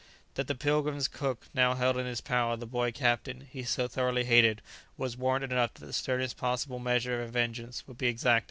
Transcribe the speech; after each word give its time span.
That 0.33 0.47
the 0.47 0.55
"Pilgrim's" 0.55 1.07
cook 1.07 1.45
now 1.53 1.75
held 1.75 1.95
in 1.95 2.07
his 2.07 2.21
power 2.21 2.57
the 2.57 2.65
boy 2.65 2.91
captain 2.91 3.41
he 3.51 3.61
so 3.63 3.87
thoroughly 3.87 4.23
hated 4.23 4.63
was 4.97 5.15
warrant 5.15 5.45
enough 5.51 5.75
that 5.75 5.85
the 5.85 5.93
sternest 5.93 6.37
possible 6.37 6.79
measure 6.79 7.21
of 7.21 7.29
vengeance 7.33 7.83
would 7.87 7.99
be 7.99 8.07
exacted. 8.07 8.39